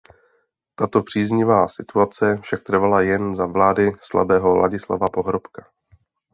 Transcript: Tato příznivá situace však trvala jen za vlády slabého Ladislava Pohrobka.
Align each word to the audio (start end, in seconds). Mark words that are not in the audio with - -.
Tato 0.75 1.03
příznivá 1.03 1.67
situace 1.67 2.37
však 2.41 2.63
trvala 2.63 3.01
jen 3.01 3.35
za 3.35 3.45
vlády 3.45 3.91
slabého 3.99 4.55
Ladislava 4.55 5.09
Pohrobka. 5.09 5.71